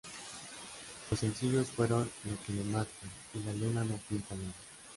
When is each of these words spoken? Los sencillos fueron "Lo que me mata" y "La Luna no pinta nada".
Los 1.11 1.19
sencillos 1.19 1.67
fueron 1.69 2.09
"Lo 2.23 2.43
que 2.43 2.53
me 2.53 2.63
mata" 2.63 2.89
y 3.35 3.43
"La 3.43 3.53
Luna 3.53 3.83
no 3.83 3.97
pinta 4.09 4.33
nada". 4.33 4.53